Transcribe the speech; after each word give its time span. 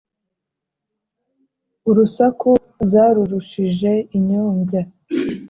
Urusaku 1.89 2.51
zarurushije 2.91 3.91
inyombya 4.17 4.81